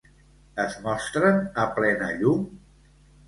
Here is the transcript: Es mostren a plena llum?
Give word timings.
Es 0.63 0.77
mostren 0.85 1.37
a 1.63 1.67
plena 1.75 2.09
llum? 2.23 2.43